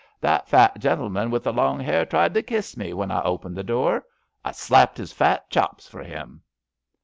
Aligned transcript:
That 0.19 0.47
fat 0.49 0.79
gentle 0.79 1.11
man 1.11 1.29
with 1.29 1.43
the 1.43 1.53
long 1.53 1.79
hair 1.79 2.07
tried 2.07 2.33
to 2.33 2.41
kiss 2.41 2.75
me 2.75 2.91
when 2.91 3.11
I 3.11 3.21
opened 3.21 3.55
the 3.55 3.63
door. 3.63 4.03
I 4.43 4.51
slapped 4.51 4.97
his 4.97 5.13
fat 5.13 5.47
chops 5.51 5.87
for 5.87 6.03
him." 6.03 6.41